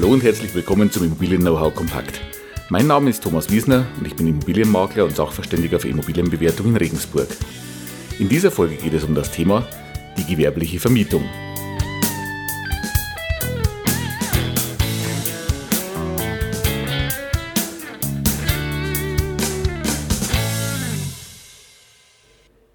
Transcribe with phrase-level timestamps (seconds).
[0.00, 2.20] Hallo und herzlich willkommen zum Immobilien-Know-how Kompakt.
[2.68, 7.26] Mein Name ist Thomas Wiesner und ich bin Immobilienmakler und Sachverständiger für Immobilienbewertung in Regensburg.
[8.20, 9.66] In dieser Folge geht es um das Thema
[10.16, 11.24] die gewerbliche Vermietung.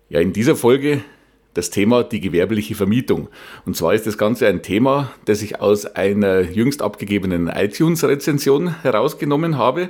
[0.09, 1.05] Ja, in dieser Folge
[1.53, 3.29] das Thema die gewerbliche Vermietung.
[3.65, 9.57] Und zwar ist das Ganze ein Thema, das ich aus einer jüngst abgegebenen iTunes-Rezension herausgenommen
[9.57, 9.89] habe.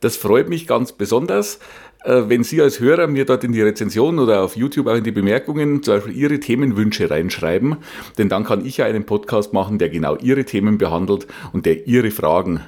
[0.00, 1.58] Das freut mich ganz besonders,
[2.04, 5.04] äh, wenn Sie als Hörer mir dort in die Rezension oder auf YouTube auch in
[5.04, 7.76] die Bemerkungen zum Beispiel Ihre Themenwünsche reinschreiben,
[8.18, 11.86] denn dann kann ich ja einen Podcast machen, der genau Ihre Themen behandelt und der
[11.86, 12.60] Ihre Fragen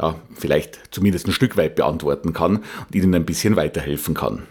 [0.00, 4.42] ja, vielleicht zumindest ein Stück weit beantworten kann und Ihnen ein bisschen weiterhelfen kann.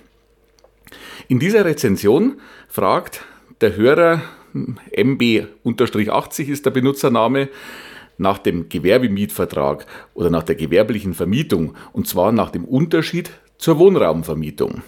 [1.27, 3.25] In dieser Rezension fragt
[3.61, 4.21] der Hörer
[4.53, 7.49] MB-80 ist der Benutzername
[8.17, 14.83] nach dem Gewerbemietvertrag oder nach der gewerblichen Vermietung und zwar nach dem Unterschied zur Wohnraumvermietung.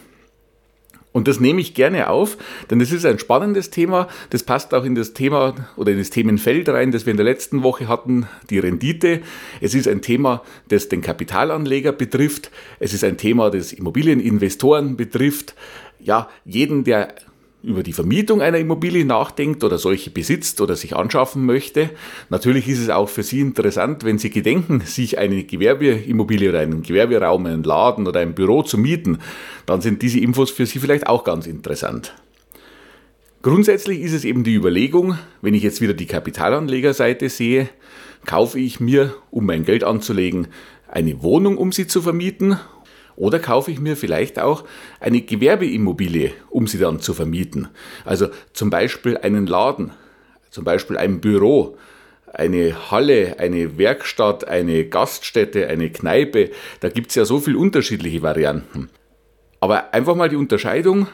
[1.15, 2.37] Und das nehme ich gerne auf,
[2.69, 4.09] denn das ist ein spannendes Thema.
[4.31, 7.23] Das passt auch in das Thema oder in das Themenfeld rein, das wir in der
[7.23, 9.21] letzten Woche hatten, die Rendite.
[9.61, 12.51] Es ist ein Thema, das den Kapitalanleger betrifft.
[12.81, 15.55] Es ist ein Thema, das Immobilieninvestoren betrifft.
[16.05, 17.15] Ja, jeden, der
[17.63, 21.89] über die Vermietung einer Immobilie nachdenkt oder solche besitzt oder sich anschaffen möchte.
[22.29, 26.83] Natürlich ist es auch für Sie interessant, wenn Sie gedenken, sich eine Gewerbeimmobilie oder einen
[26.83, 29.17] Gewerberaum, einen Laden oder ein Büro zu mieten,
[29.65, 32.13] dann sind diese Infos für Sie vielleicht auch ganz interessant.
[33.41, 37.67] Grundsätzlich ist es eben die Überlegung, wenn ich jetzt wieder die Kapitalanlegerseite sehe,
[38.27, 40.49] kaufe ich mir, um mein Geld anzulegen,
[40.87, 42.59] eine Wohnung, um sie zu vermieten
[43.15, 44.63] oder kaufe ich mir vielleicht auch
[44.99, 47.69] eine Gewerbeimmobilie, um sie dann zu vermieten.
[48.03, 49.91] Also zum Beispiel einen Laden,
[50.49, 51.77] zum Beispiel ein Büro,
[52.33, 56.51] eine Halle, eine Werkstatt, eine Gaststätte, eine Kneipe.
[56.81, 58.89] Da gibt es ja so viele unterschiedliche Varianten.
[59.59, 61.07] Aber einfach mal die Unterscheidung,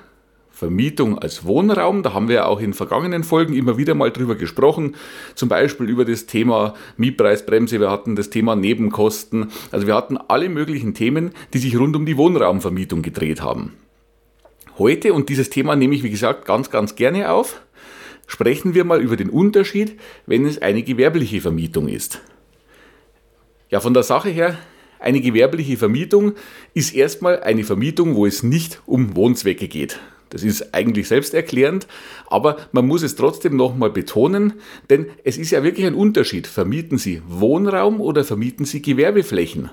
[0.61, 2.03] Vermietung als Wohnraum.
[2.03, 4.93] Da haben wir auch in vergangenen Folgen immer wieder mal drüber gesprochen.
[5.33, 7.79] Zum Beispiel über das Thema Mietpreisbremse.
[7.79, 9.49] Wir hatten das Thema Nebenkosten.
[9.71, 13.73] Also wir hatten alle möglichen Themen, die sich rund um die Wohnraumvermietung gedreht haben.
[14.77, 17.61] Heute, und dieses Thema nehme ich wie gesagt ganz, ganz gerne auf,
[18.27, 22.21] sprechen wir mal über den Unterschied, wenn es eine gewerbliche Vermietung ist.
[23.71, 24.59] Ja, von der Sache her,
[24.99, 26.33] eine gewerbliche Vermietung
[26.75, 29.99] ist erstmal eine Vermietung, wo es nicht um Wohnzwecke geht.
[30.31, 31.87] Das ist eigentlich selbsterklärend,
[32.27, 34.53] aber man muss es trotzdem nochmal betonen,
[34.89, 36.47] denn es ist ja wirklich ein Unterschied.
[36.47, 39.69] Vermieten Sie Wohnraum oder vermieten Sie Gewerbeflächen?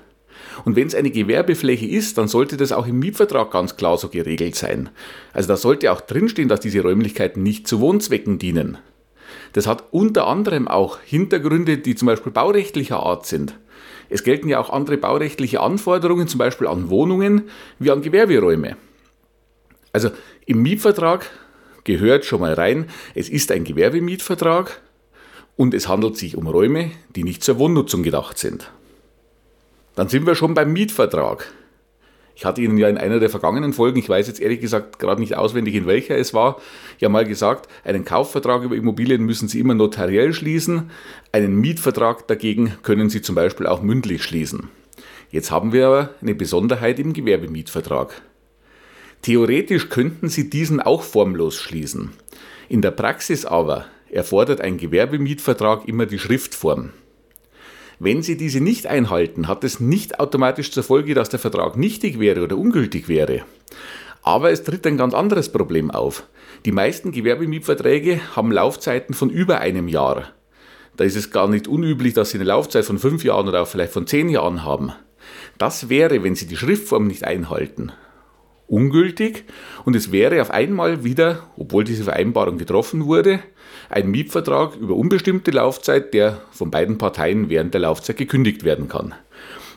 [0.64, 4.08] Und wenn es eine Gewerbefläche ist, dann sollte das auch im Mietvertrag ganz klar so
[4.08, 4.91] geregelt sein.
[5.32, 8.78] Also da sollte auch drinstehen, dass diese Räumlichkeiten nicht zu Wohnzwecken dienen.
[9.52, 13.56] Das hat unter anderem auch Hintergründe, die zum Beispiel baurechtlicher Art sind.
[14.10, 17.44] Es gelten ja auch andere baurechtliche Anforderungen, zum Beispiel an Wohnungen
[17.78, 18.76] wie an Gewerberäume.
[19.93, 20.10] Also
[20.47, 21.31] im Mietvertrag
[21.84, 24.81] gehört schon mal rein, es ist ein Gewerbemietvertrag
[25.56, 28.71] und es handelt sich um Räume, die nicht zur Wohnnutzung gedacht sind.
[29.97, 31.53] Dann sind wir schon beim Mietvertrag.
[32.37, 35.21] Ich hatte Ihnen ja in einer der vergangenen Folgen, ich weiß jetzt ehrlich gesagt gerade
[35.21, 36.60] nicht auswendig, in welcher es war,
[37.00, 40.91] ja mal gesagt, einen Kaufvertrag über Immobilien müssen Sie immer notariell schließen,
[41.32, 44.71] einen Mietvertrag dagegen können Sie zum Beispiel auch mündlich schließen.
[45.32, 48.22] Jetzt haben wir aber eine Besonderheit im Gewerbemietvertrag.
[49.22, 52.10] Theoretisch könnten Sie diesen auch formlos schließen.
[52.68, 56.90] In der Praxis aber erfordert ein Gewerbemietvertrag immer die Schriftform.
[57.98, 62.20] Wenn Sie diese nicht einhalten, hat es nicht automatisch zur Folge, dass der Vertrag nichtig
[62.20, 63.42] wäre oder ungültig wäre.
[64.22, 66.24] Aber es tritt ein ganz anderes Problem auf.
[66.64, 70.32] Die meisten Gewerbemietverträge haben Laufzeiten von über einem Jahr.
[70.96, 73.68] Da ist es gar nicht unüblich, dass Sie eine Laufzeit von fünf Jahren oder auch
[73.68, 74.92] vielleicht von zehn Jahren haben.
[75.56, 77.92] Das wäre, wenn Sie die Schriftform nicht einhalten,
[78.68, 79.44] ungültig
[79.84, 83.41] und es wäre auf einmal wieder, obwohl diese Vereinbarung getroffen wurde,
[83.91, 89.15] ein Mietvertrag über unbestimmte Laufzeit, der von beiden Parteien während der Laufzeit gekündigt werden kann.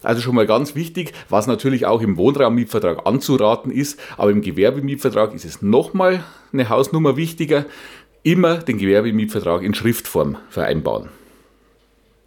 [0.03, 5.33] Also schon mal ganz wichtig, was natürlich auch im Wohnraummietvertrag anzuraten ist, aber im Gewerbemietvertrag
[5.33, 7.65] ist es nochmal eine Hausnummer wichtiger,
[8.23, 11.09] immer den Gewerbemietvertrag in Schriftform vereinbaren.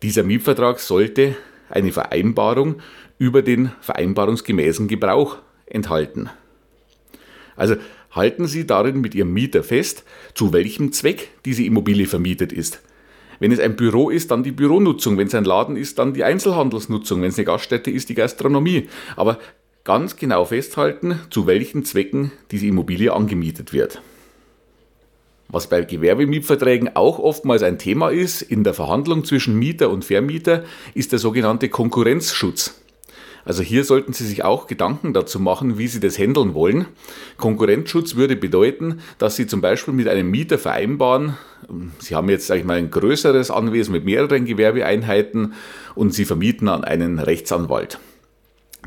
[0.02, 1.36] Dieser Mietvertrag sollte
[1.68, 2.76] eine Vereinbarung
[3.18, 6.30] über den vereinbarungsgemäßen Gebrauch enthalten.
[7.56, 7.76] Also
[8.10, 10.04] halten Sie darin mit Ihrem Mieter fest,
[10.34, 12.80] zu welchem Zweck diese Immobilie vermietet ist.
[13.40, 15.18] Wenn es ein Büro ist, dann die Büronutzung.
[15.18, 17.20] Wenn es ein Laden ist, dann die Einzelhandelsnutzung.
[17.20, 18.88] Wenn es eine Gaststätte ist, die Gastronomie.
[19.16, 19.38] Aber
[19.82, 24.00] ganz genau festhalten, zu welchen Zwecken diese Immobilie angemietet wird.
[25.48, 30.64] Was bei Gewerbemietverträgen auch oftmals ein Thema ist in der Verhandlung zwischen Mieter und Vermieter,
[30.94, 32.80] ist der sogenannte Konkurrenzschutz.
[33.44, 36.86] Also hier sollten Sie sich auch Gedanken dazu machen, wie Sie das handeln wollen.
[37.36, 41.36] Konkurrenzschutz würde bedeuten, dass Sie zum Beispiel mit einem Mieter vereinbaren,
[41.98, 45.54] Sie haben jetzt, sage ich mal, ein größeres Anwesen mit mehreren Gewerbeeinheiten
[45.94, 47.98] und Sie vermieten an einen Rechtsanwalt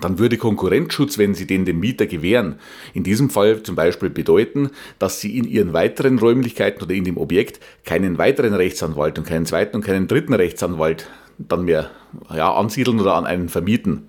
[0.01, 2.59] dann würde Konkurrenzschutz, wenn Sie den dem Mieter gewähren,
[2.93, 4.69] in diesem Fall zum Beispiel bedeuten,
[4.99, 9.45] dass Sie in Ihren weiteren Räumlichkeiten oder in dem Objekt keinen weiteren Rechtsanwalt und keinen
[9.45, 11.91] zweiten und keinen dritten Rechtsanwalt dann mehr
[12.33, 14.07] ja, ansiedeln oder an einen vermieten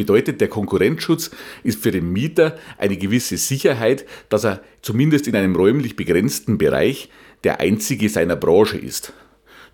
[0.00, 1.30] bedeutet, der Konkurrenzschutz
[1.62, 7.10] ist für den Mieter eine gewisse Sicherheit, dass er zumindest in einem räumlich begrenzten Bereich
[7.44, 9.12] der einzige seiner Branche ist.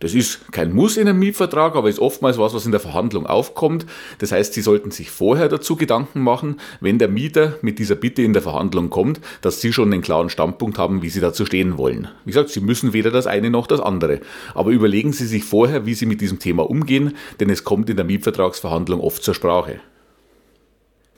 [0.00, 3.26] Das ist kein Muss in einem Mietvertrag, aber ist oftmals was, was in der Verhandlung
[3.26, 3.86] aufkommt.
[4.18, 8.20] Das heißt, Sie sollten sich vorher dazu Gedanken machen, wenn der Mieter mit dieser Bitte
[8.20, 11.78] in der Verhandlung kommt, dass Sie schon einen klaren Standpunkt haben, wie Sie dazu stehen
[11.78, 12.08] wollen.
[12.24, 14.20] Wie gesagt, Sie müssen weder das eine noch das andere.
[14.54, 17.96] Aber überlegen Sie sich vorher, wie Sie mit diesem Thema umgehen, denn es kommt in
[17.96, 19.80] der Mietvertragsverhandlung oft zur Sprache.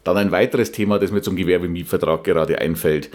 [0.09, 3.11] Dann ein weiteres Thema, das mir zum Gewerbemietvertrag gerade einfällt.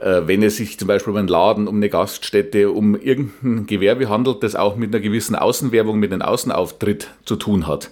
[0.00, 4.08] Äh, wenn es sich zum Beispiel um einen Laden, um eine Gaststätte, um irgendein Gewerbe
[4.08, 7.90] handelt, das auch mit einer gewissen Außenwerbung, mit einem Außenauftritt zu tun hat,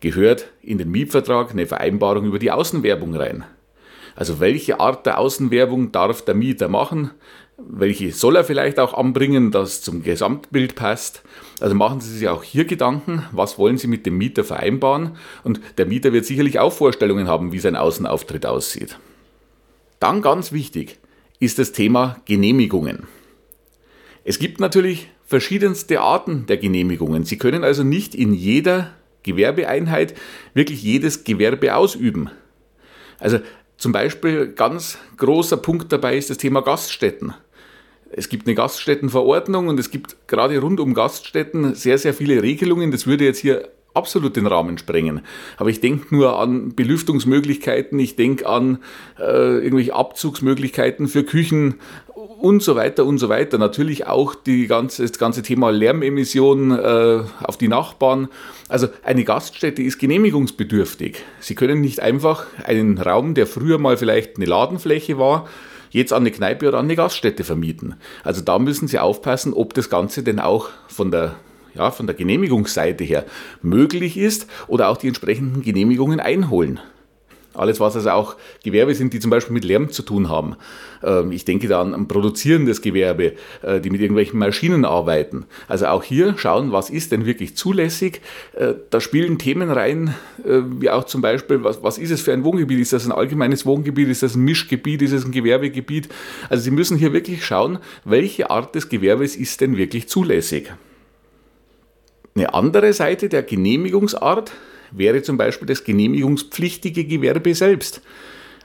[0.00, 3.44] gehört in den Mietvertrag eine Vereinbarung über die Außenwerbung rein.
[4.16, 7.10] Also welche Art der Außenwerbung darf der Mieter machen?
[7.58, 11.22] Welche soll er vielleicht auch anbringen, dass zum Gesamtbild passt?
[11.58, 15.16] Also machen Sie sich auch hier Gedanken, was wollen Sie mit dem Mieter vereinbaren?
[15.42, 18.98] Und der Mieter wird sicherlich auch Vorstellungen haben, wie sein Außenauftritt aussieht.
[20.00, 20.98] Dann ganz wichtig
[21.38, 23.06] ist das Thema Genehmigungen.
[24.24, 27.24] Es gibt natürlich verschiedenste Arten der Genehmigungen.
[27.24, 28.92] Sie können also nicht in jeder
[29.22, 30.14] Gewerbeeinheit
[30.52, 32.30] wirklich jedes Gewerbe ausüben.
[33.18, 33.38] Also
[33.78, 37.34] zum Beispiel ganz großer Punkt dabei ist das Thema Gaststätten.
[38.16, 42.90] Es gibt eine Gaststättenverordnung und es gibt gerade rund um Gaststätten sehr, sehr viele Regelungen.
[42.90, 45.20] Das würde jetzt hier absolut den Rahmen sprengen.
[45.58, 48.78] Aber ich denke nur an Belüftungsmöglichkeiten, ich denke an
[49.18, 51.74] äh, irgendwelche Abzugsmöglichkeiten für Küchen
[52.40, 53.58] und so weiter und so weiter.
[53.58, 58.28] Natürlich auch die ganze, das ganze Thema Lärmemissionen äh, auf die Nachbarn.
[58.68, 61.22] Also eine Gaststätte ist genehmigungsbedürftig.
[61.40, 65.48] Sie können nicht einfach einen Raum, der früher mal vielleicht eine Ladenfläche war,
[65.90, 67.96] jetzt an eine Kneipe oder an eine Gaststätte vermieten.
[68.24, 71.36] Also da müssen Sie aufpassen, ob das Ganze denn auch von der
[71.74, 73.26] ja, von der Genehmigungsseite her
[73.62, 76.80] möglich ist oder auch die entsprechenden Genehmigungen einholen.
[77.56, 80.56] Alles, was also auch Gewerbe sind, die zum Beispiel mit Lärm zu tun haben.
[81.02, 83.32] Ähm, ich denke da an produzierendes Gewerbe,
[83.62, 85.46] äh, die mit irgendwelchen Maschinen arbeiten.
[85.68, 88.20] Also auch hier schauen, was ist denn wirklich zulässig.
[88.54, 90.14] Äh, da spielen Themen rein,
[90.44, 92.80] äh, wie auch zum Beispiel, was, was ist es für ein Wohngebiet?
[92.80, 94.08] Ist das ein allgemeines Wohngebiet?
[94.08, 95.02] Ist das ein Mischgebiet?
[95.02, 96.08] Ist es ein Gewerbegebiet?
[96.48, 100.72] Also Sie müssen hier wirklich schauen, welche Art des Gewerbes ist denn wirklich zulässig.
[102.34, 104.52] Eine andere Seite der Genehmigungsart
[104.90, 108.02] wäre zum Beispiel das genehmigungspflichtige Gewerbe selbst.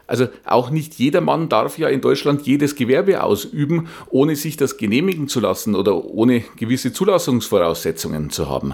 [0.07, 5.29] Also auch nicht jedermann darf ja in Deutschland jedes Gewerbe ausüben, ohne sich das genehmigen
[5.29, 8.73] zu lassen oder ohne gewisse Zulassungsvoraussetzungen zu haben.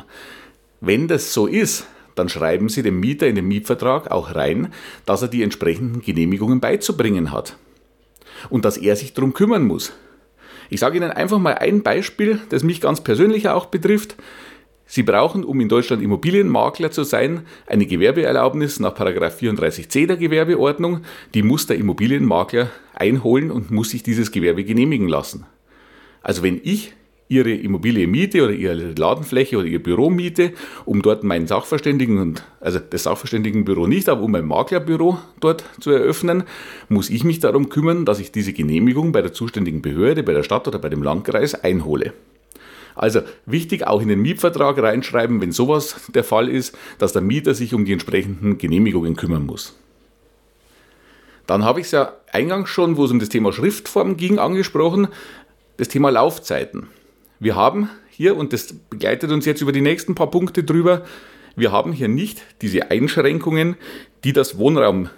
[0.82, 1.86] Wenn das so ist,
[2.16, 4.74] dann schreiben Sie dem Mieter in den Mietvertrag auch rein,
[5.06, 7.56] dass er die entsprechenden Genehmigungen beizubringen hat
[8.50, 9.94] und dass er sich darum kümmern muss.
[10.70, 14.16] Ich sage Ihnen einfach mal ein Beispiel, das mich ganz persönlich auch betrifft.
[14.90, 21.02] Sie brauchen, um in Deutschland Immobilienmakler zu sein, eine Gewerbeerlaubnis nach 34c der Gewerbeordnung.
[21.34, 25.46] Die muss der Immobilienmakler einholen und muss sich dieses Gewerbe genehmigen lassen.
[26.22, 26.94] Also wenn ich
[27.30, 30.54] Ihre Immobilie miete oder Ihre Ladenfläche oder Ihr Büro miete,
[30.86, 35.92] um dort meinen Sachverständigen und also das Sachverständigenbüro nicht, aber um mein Maklerbüro dort zu
[35.92, 36.44] eröffnen,
[36.88, 40.44] muss ich mich darum kümmern, dass ich diese Genehmigung bei der zuständigen Behörde, bei der
[40.44, 42.14] Stadt oder bei dem Landkreis einhole.
[42.98, 47.54] Also wichtig auch in den Mietvertrag reinschreiben, wenn sowas der Fall ist, dass der Mieter
[47.54, 49.76] sich um die entsprechenden Genehmigungen kümmern muss.
[51.46, 55.10] Dann habe ich es ja eingangs schon, wo es um das Thema Schriftform ging, angesprochen,
[55.78, 56.88] das Thema Laufzeiten.
[57.40, 61.06] Wir haben hier, und das begleitet uns jetzt über die nächsten paar Punkte drüber,
[61.56, 63.78] wir haben hier nicht diese Einschränkungen,
[64.24, 65.10] die das Wohnraum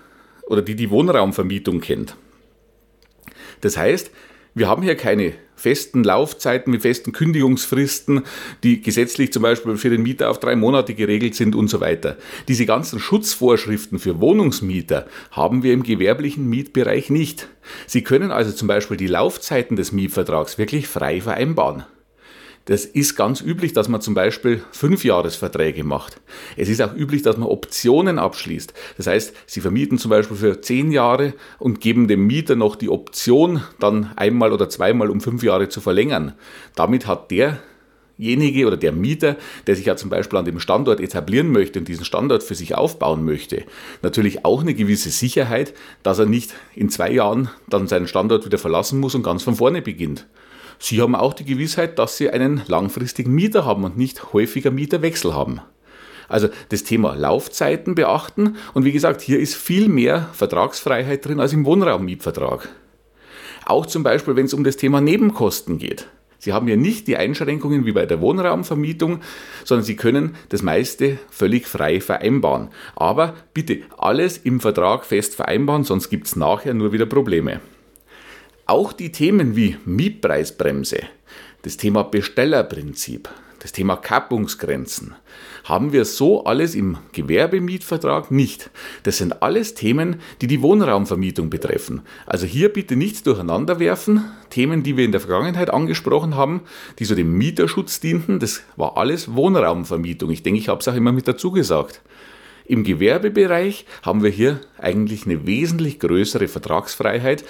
[0.48, 2.15] oder die die Wohnraumvermietung kennt.
[3.62, 4.12] Das heißt,
[4.53, 8.24] wir haben hier keine festen Laufzeiten mit festen Kündigungsfristen,
[8.63, 12.18] die gesetzlich zum Beispiel für den Mieter auf drei Monate geregelt sind und so weiter.
[12.48, 17.48] Diese ganzen Schutzvorschriften für Wohnungsmieter haben wir im gewerblichen Mietbereich nicht.
[17.86, 21.84] Sie können also zum Beispiel die Laufzeiten des Mietvertrags wirklich frei vereinbaren.
[22.69, 26.21] Das ist ganz üblich, dass man zum Beispiel Fünfjahresverträge macht.
[26.55, 28.75] Es ist auch üblich, dass man Optionen abschließt.
[28.95, 32.89] Das heißt, Sie vermieten zum Beispiel für zehn Jahre und geben dem Mieter noch die
[32.89, 36.33] Option, dann einmal oder zweimal um fünf Jahre zu verlängern.
[36.75, 37.57] Damit hat der
[38.19, 41.88] derjenige oder der Mieter, der sich ja zum Beispiel an dem Standort etablieren möchte und
[41.88, 43.63] diesen Standort für sich aufbauen möchte,
[44.01, 45.73] natürlich auch eine gewisse Sicherheit,
[46.03, 49.55] dass er nicht in zwei Jahren dann seinen Standort wieder verlassen muss und ganz von
[49.55, 50.27] vorne beginnt.
[50.79, 55.36] Sie haben auch die Gewissheit, dass Sie einen langfristigen Mieter haben und nicht häufiger Mieterwechsel
[55.36, 55.62] haben.
[56.29, 61.53] Also das Thema Laufzeiten beachten und wie gesagt, hier ist viel mehr Vertragsfreiheit drin als
[61.53, 62.69] im Wohnraummietvertrag.
[63.65, 66.07] Auch zum Beispiel, wenn es um das Thema Nebenkosten geht.
[66.38, 69.19] Sie haben ja nicht die Einschränkungen wie bei der Wohnraumvermietung,
[69.65, 72.69] sondern Sie können das meiste völlig frei vereinbaren.
[72.95, 77.59] Aber bitte alles im Vertrag fest vereinbaren, sonst gibt es nachher nur wieder Probleme.
[78.69, 80.99] Auch die Themen wie Mietpreisbremse,
[81.63, 85.15] das Thema Bestellerprinzip, das Thema Kappungsgrenzen,
[85.63, 88.69] haben wir so alles im Gewerbemietvertrag nicht.
[89.01, 92.03] Das sind alles Themen, die die Wohnraumvermietung betreffen.
[92.27, 94.25] Also hier bitte nichts durcheinander werfen.
[94.51, 96.61] Themen, die wir in der Vergangenheit angesprochen haben,
[96.99, 100.29] die so dem Mieterschutz dienten, das war alles Wohnraumvermietung.
[100.29, 102.01] Ich denke, ich habe es auch immer mit dazu gesagt.
[102.69, 107.43] Im Gewerbebereich haben wir hier eigentlich eine wesentlich größere Vertragsfreiheit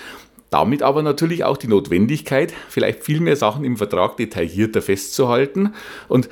[0.50, 5.74] damit aber natürlich auch die Notwendigkeit, vielleicht viel mehr Sachen im Vertrag detaillierter festzuhalten
[6.08, 6.30] und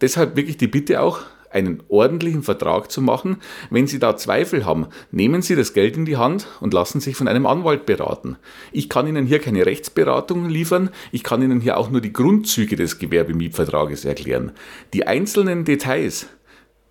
[0.00, 1.20] deshalb wirklich die Bitte auch,
[1.56, 3.38] einen ordentlichen Vertrag zu machen.
[3.70, 7.16] Wenn Sie da Zweifel haben, nehmen Sie das Geld in die Hand und lassen sich
[7.16, 8.36] von einem Anwalt beraten.
[8.72, 12.76] Ich kann Ihnen hier keine Rechtsberatung liefern, ich kann Ihnen hier auch nur die Grundzüge
[12.76, 14.52] des Gewerbemietvertrages erklären.
[14.92, 16.26] Die einzelnen Details,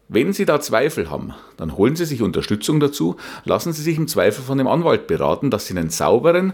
[0.07, 4.07] wenn Sie da Zweifel haben, dann holen Sie sich Unterstützung dazu, lassen Sie sich im
[4.07, 6.53] Zweifel von dem Anwalt beraten, dass Sie einen sauberen,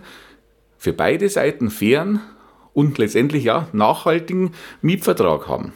[0.78, 2.22] für beide Seiten fairen
[2.74, 5.74] und letztendlich ja nachhaltigen Mietvertrag haben.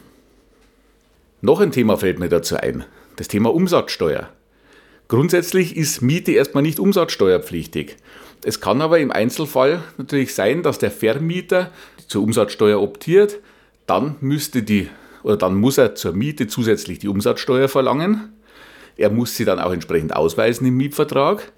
[1.41, 2.86] Noch ein Thema fällt mir dazu ein,
[3.17, 4.29] das Thema Umsatzsteuer.
[5.08, 7.98] Grundsätzlich ist Miete erstmal nicht umsatzsteuerpflichtig.
[8.44, 11.72] Es kann aber im Einzelfall natürlich sein, dass der Vermieter
[12.08, 13.39] zur Umsatzsteuer optiert,
[13.86, 14.89] dann müsste die
[15.25, 18.29] oder dann muss er zur Miete zusätzlich die Umsatzsteuer verlangen.
[18.96, 21.51] Er muss sie dann auch entsprechend ausweisen im Mietvertrag.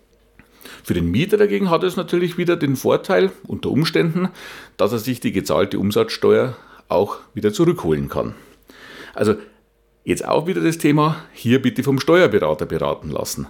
[0.86, 4.30] Für den Mieter dagegen hat es natürlich wieder den Vorteil unter Umständen,
[4.78, 6.56] dass er sich die gezahlte Umsatzsteuer
[6.88, 8.36] auch wieder zurückholen kann.
[9.14, 9.36] Also
[10.08, 13.48] Jetzt auch wieder das Thema, hier bitte vom Steuerberater beraten lassen.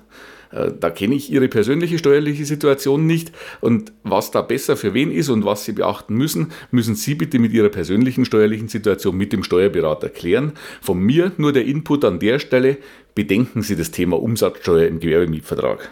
[0.52, 5.12] Äh, da kenne ich Ihre persönliche steuerliche Situation nicht und was da besser für wen
[5.12, 9.34] ist und was Sie beachten müssen, müssen Sie bitte mit Ihrer persönlichen steuerlichen Situation mit
[9.34, 10.54] dem Steuerberater klären.
[10.82, 12.78] Von mir nur der Input an der Stelle,
[13.16, 15.90] bedenken Sie das Thema Umsatzsteuer im Gewerbemietvertrag.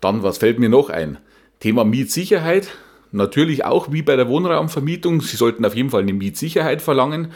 [0.00, 1.18] Dann, was fällt mir noch ein?
[1.60, 2.68] Thema Mietsicherheit.
[3.10, 5.22] Natürlich auch wie bei der Wohnraumvermietung.
[5.22, 7.32] Sie sollten auf jeden Fall eine Mietsicherheit verlangen.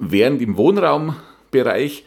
[0.00, 2.04] Während im Wohnraumbereich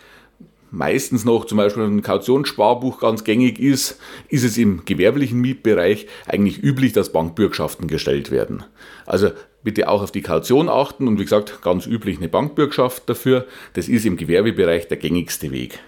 [0.73, 6.61] meistens noch zum Beispiel ein Kautionssparbuch ganz gängig ist, ist es im gewerblichen Mietbereich eigentlich
[6.63, 8.63] üblich, dass Bankbürgschaften gestellt werden.
[9.05, 9.29] Also
[9.63, 13.45] bitte auch auf die Kaution achten und wie gesagt, ganz üblich eine Bankbürgschaft dafür.
[13.73, 15.79] Das ist im Gewerbebereich der gängigste Weg.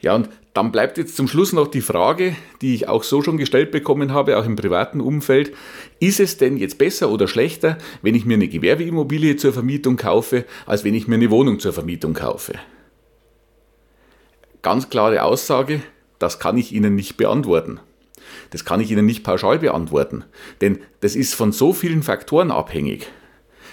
[0.00, 3.36] Ja, und dann bleibt jetzt zum Schluss noch die Frage, die ich auch so schon
[3.36, 5.52] gestellt bekommen habe, auch im privaten Umfeld.
[6.00, 10.44] Ist es denn jetzt besser oder schlechter, wenn ich mir eine Gewerbeimmobilie zur Vermietung kaufe,
[10.66, 12.54] als wenn ich mir eine Wohnung zur Vermietung kaufe?
[14.66, 15.80] Ganz klare Aussage,
[16.18, 17.78] das kann ich Ihnen nicht beantworten.
[18.50, 20.24] Das kann ich Ihnen nicht pauschal beantworten,
[20.60, 23.06] denn das ist von so vielen Faktoren abhängig.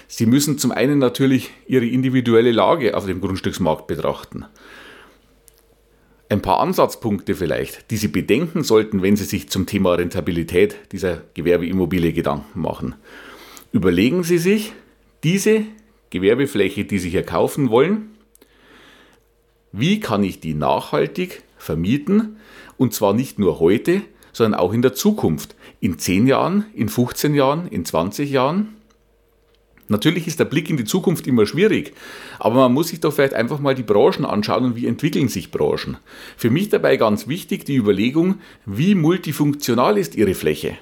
[0.06, 4.44] Sie müssen zum einen natürlich Ihre individuelle Lage auf dem Grundstücksmarkt betrachten.
[6.28, 11.22] Ein paar Ansatzpunkte vielleicht, die Sie bedenken sollten, wenn Sie sich zum Thema Rentabilität dieser
[11.34, 12.94] Gewerbeimmobilie Gedanken machen.
[13.72, 14.74] Überlegen Sie sich,
[15.24, 15.64] diese
[16.10, 18.13] Gewerbefläche, die Sie hier kaufen wollen,
[19.76, 22.36] wie kann ich die nachhaltig vermieten
[22.76, 24.02] und zwar nicht nur heute,
[24.32, 28.76] sondern auch in der Zukunft, in 10 Jahren, in 15 Jahren, in 20 Jahren?
[29.88, 31.92] Natürlich ist der Blick in die Zukunft immer schwierig,
[32.38, 35.50] aber man muss sich doch vielleicht einfach mal die Branchen anschauen und wie entwickeln sich
[35.50, 35.96] Branchen.
[36.36, 40.78] Für mich dabei ganz wichtig die Überlegung, wie multifunktional ist Ihre Fläche?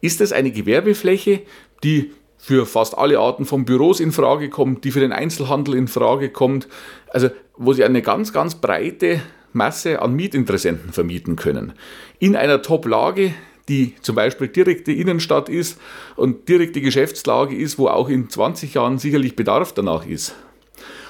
[0.00, 1.42] Ist es eine Gewerbefläche,
[1.82, 2.12] die
[2.44, 6.28] für fast alle Arten von Büros in Frage kommt, die für den Einzelhandel in Frage
[6.28, 6.68] kommt,
[7.08, 9.22] also wo Sie eine ganz, ganz breite
[9.54, 11.72] Masse an Mietinteressenten vermieten können.
[12.18, 13.32] In einer Top-Lage,
[13.70, 15.80] die zum Beispiel direkte Innenstadt ist
[16.16, 20.34] und direkte Geschäftslage ist, wo auch in 20 Jahren sicherlich Bedarf danach ist.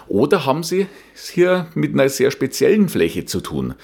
[0.06, 0.86] Oder haben Sie
[1.16, 3.74] es hier mit einer sehr speziellen Fläche zu tun,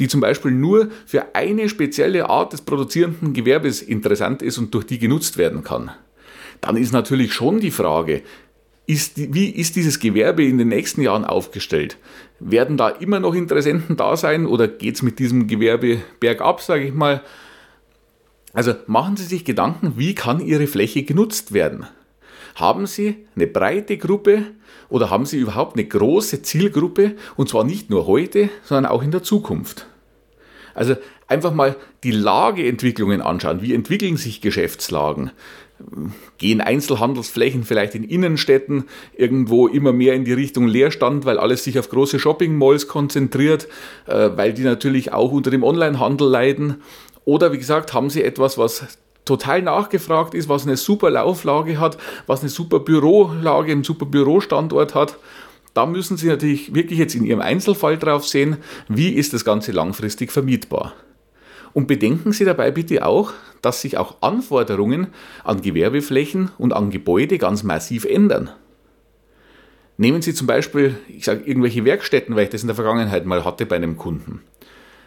[0.00, 4.86] die zum Beispiel nur für eine spezielle Art des produzierenden Gewerbes interessant ist und durch
[4.86, 5.92] die genutzt werden kann?
[6.60, 8.22] Dann ist natürlich schon die Frage,
[8.86, 11.96] ist, wie ist dieses Gewerbe in den nächsten Jahren aufgestellt?
[12.38, 16.84] Werden da immer noch Interessenten da sein oder geht es mit diesem Gewerbe bergab, sage
[16.84, 17.22] ich mal?
[18.52, 21.86] Also machen Sie sich Gedanken, wie kann Ihre Fläche genutzt werden?
[22.54, 24.44] Haben Sie eine breite Gruppe
[24.88, 29.10] oder haben Sie überhaupt eine große Zielgruppe und zwar nicht nur heute, sondern auch in
[29.10, 29.86] der Zukunft?
[30.74, 30.94] Also
[31.26, 33.62] einfach mal die Lageentwicklungen anschauen.
[33.62, 35.32] Wie entwickeln sich Geschäftslagen?
[36.38, 38.84] Gehen Einzelhandelsflächen vielleicht in Innenstädten
[39.16, 43.68] irgendwo immer mehr in die Richtung Leerstand, weil alles sich auf große Shopping-Malls konzentriert,
[44.06, 46.82] äh, weil die natürlich auch unter dem Onlinehandel leiden?
[47.24, 51.98] Oder wie gesagt, haben sie etwas, was total nachgefragt ist, was eine super Lauflage hat,
[52.26, 55.18] was eine super Bürolage, einen super Bürostandort hat
[55.76, 58.56] da müssen Sie natürlich wirklich jetzt in Ihrem Einzelfall drauf sehen,
[58.88, 60.94] wie ist das Ganze langfristig vermietbar.
[61.76, 65.08] Und bedenken Sie dabei bitte auch, dass sich auch Anforderungen
[65.44, 68.48] an Gewerbeflächen und an Gebäude ganz massiv ändern.
[69.98, 73.44] Nehmen Sie zum Beispiel, ich sage irgendwelche Werkstätten, weil ich das in der Vergangenheit mal
[73.44, 74.40] hatte bei einem Kunden.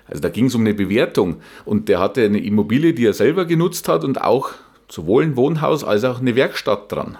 [0.05, 3.45] Also da ging es um eine Bewertung und der hatte eine Immobilie, die er selber
[3.45, 4.51] genutzt hat und auch
[4.89, 7.17] sowohl ein Wohnhaus als auch eine Werkstatt dran.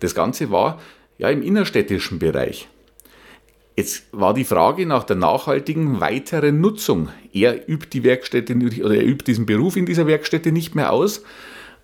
[0.00, 0.80] Das Ganze war
[1.18, 2.66] ja, im innerstädtischen Bereich.
[3.76, 7.10] Jetzt war die Frage nach der nachhaltigen weiteren Nutzung.
[7.34, 11.22] Er übt die Werkstätte oder er übt diesen Beruf in dieser Werkstätte nicht mehr aus.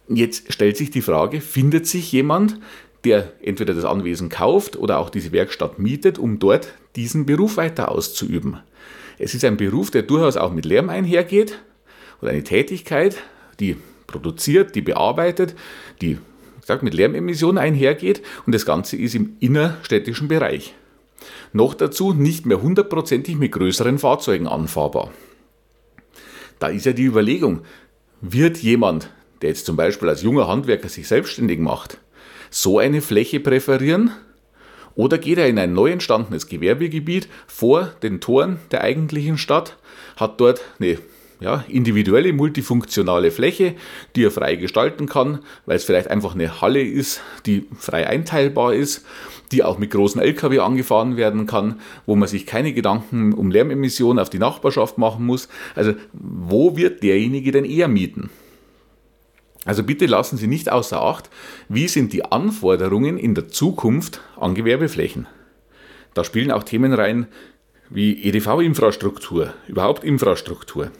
[0.08, 2.58] Jetzt stellt sich die Frage, findet sich jemand,
[3.04, 7.90] der entweder das Anwesen kauft oder auch diese Werkstatt mietet, um dort diesen Beruf weiter
[7.90, 8.60] auszuüben.
[9.18, 11.58] Es ist ein Beruf, der durchaus auch mit Lärm einhergeht
[12.22, 13.18] oder eine Tätigkeit,
[13.60, 15.54] die produziert, die bearbeitet,
[16.00, 16.16] die
[16.62, 20.74] gesagt, mit Lärmemissionen einhergeht und das Ganze ist im innerstädtischen Bereich.
[21.52, 25.10] Noch dazu nicht mehr hundertprozentig mit größeren Fahrzeugen anfahrbar.
[26.58, 27.62] Da ist ja die Überlegung,
[28.20, 29.10] wird jemand,
[29.42, 31.98] der jetzt zum Beispiel als junger Handwerker sich selbstständig macht,
[32.50, 34.12] so eine Fläche präferieren?
[34.94, 39.76] Oder geht er in ein neu entstandenes Gewerbegebiet vor den Toren der eigentlichen Stadt,
[40.16, 40.98] hat dort eine
[41.42, 43.74] ja, individuelle multifunktionale Fläche,
[44.14, 48.74] die er frei gestalten kann, weil es vielleicht einfach eine Halle ist, die frei einteilbar
[48.74, 49.04] ist,
[49.52, 54.18] die auch mit großen Lkw angefahren werden kann, wo man sich keine Gedanken um Lärmemissionen
[54.18, 55.48] auf die Nachbarschaft machen muss.
[55.74, 58.30] Also wo wird derjenige denn eher mieten?
[59.64, 61.30] Also bitte lassen Sie nicht außer Acht,
[61.68, 65.28] wie sind die Anforderungen in der Zukunft an Gewerbeflächen.
[66.14, 67.28] Da spielen auch Themen rein
[67.88, 70.90] wie EDV-Infrastruktur, überhaupt Infrastruktur.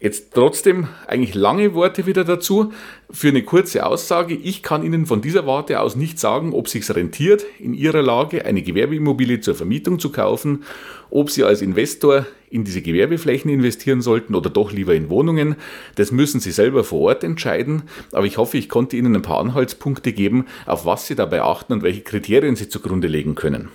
[0.00, 2.72] Jetzt trotzdem eigentlich lange Worte wieder dazu.
[3.10, 4.34] Für eine kurze Aussage.
[4.34, 8.46] Ich kann Ihnen von dieser Warte aus nicht sagen, ob sich rentiert, in Ihrer Lage
[8.46, 10.64] eine Gewerbeimmobilie zur Vermietung zu kaufen,
[11.10, 15.56] ob Sie als Investor in diese Gewerbeflächen investieren sollten oder doch lieber in Wohnungen.
[15.96, 17.82] Das müssen Sie selber vor Ort entscheiden.
[18.12, 21.74] Aber ich hoffe, ich konnte Ihnen ein paar Anhaltspunkte geben, auf was Sie dabei achten
[21.74, 23.68] und welche Kriterien Sie zugrunde legen können.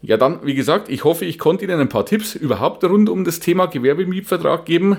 [0.00, 3.24] Ja, dann, wie gesagt, ich hoffe, ich konnte Ihnen ein paar Tipps überhaupt rund um
[3.24, 4.98] das Thema Gewerbemietvertrag geben.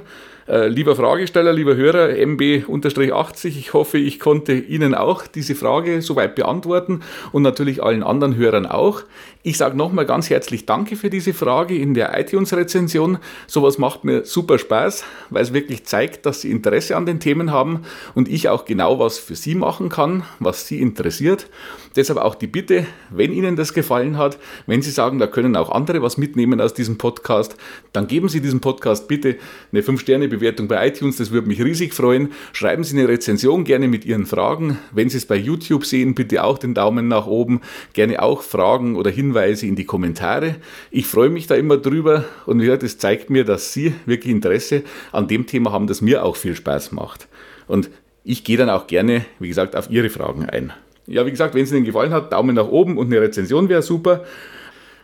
[0.49, 6.33] Äh, lieber Fragesteller, lieber Hörer, MB-80, ich hoffe, ich konnte Ihnen auch diese Frage soweit
[6.33, 9.03] beantworten und natürlich allen anderen Hörern auch.
[9.43, 13.19] Ich sage nochmal ganz herzlich Danke für diese Frage in der iTunes-Rezension.
[13.45, 17.51] Sowas macht mir super Spaß, weil es wirklich zeigt, dass Sie Interesse an den Themen
[17.51, 17.83] haben
[18.15, 21.47] und ich auch genau was für Sie machen kann, was Sie interessiert.
[21.95, 25.69] Deshalb auch die Bitte, wenn Ihnen das gefallen hat, wenn Sie sagen, da können auch
[25.69, 27.55] andere was mitnehmen aus diesem Podcast,
[27.93, 29.37] dann geben Sie diesem Podcast bitte
[29.71, 32.31] eine 5-Sterne-Bewertung bei iTunes, das würde mich riesig freuen.
[32.53, 34.77] Schreiben Sie eine Rezension gerne mit Ihren Fragen.
[34.91, 37.61] Wenn Sie es bei YouTube sehen, bitte auch den Daumen nach oben.
[37.93, 40.55] Gerne auch Fragen oder Hinweise in die Kommentare.
[40.91, 44.83] Ich freue mich da immer drüber und ja, das zeigt mir, dass Sie wirklich Interesse
[45.11, 47.27] an dem Thema haben, das mir auch viel Spaß macht.
[47.67, 47.89] Und
[48.23, 50.73] ich gehe dann auch gerne, wie gesagt, auf Ihre Fragen ein.
[51.07, 53.81] Ja, wie gesagt, wenn es Ihnen gefallen hat, Daumen nach oben und eine Rezension wäre
[53.81, 54.25] super.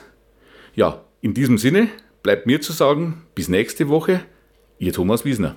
[0.75, 1.88] Ja, in diesem Sinne
[2.21, 4.19] bleibt mir zu sagen, bis nächste Woche,
[4.77, 5.55] Ihr Thomas Wiesner.